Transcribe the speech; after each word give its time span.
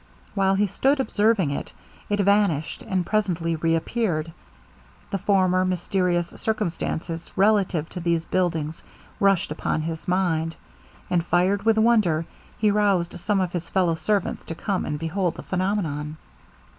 While 0.33 0.55
he 0.55 0.65
stood 0.65 0.99
observing 0.99 1.51
it, 1.51 1.73
it 2.09 2.19
vanished, 2.19 2.81
and 2.81 3.05
presently 3.05 3.55
reappeared. 3.55 4.31
The 5.11 5.19
former 5.19 5.63
mysterious 5.63 6.29
circumstances 6.37 7.29
relative 7.35 7.87
to 7.89 7.99
these 7.99 8.25
buildings 8.25 8.81
rushed 9.19 9.51
upon 9.51 9.81
his 9.83 10.07
mind; 10.07 10.55
and 11.11 11.23
fired 11.23 11.65
with 11.67 11.77
wonder, 11.77 12.25
he 12.57 12.71
roused 12.71 13.19
some 13.19 13.39
of 13.39 13.51
his 13.51 13.69
fellow 13.69 13.93
servants 13.93 14.43
to 14.45 14.55
come 14.55 14.85
and 14.87 14.97
behold 14.97 15.35
this 15.37 15.45
phenomenon. 15.45 16.17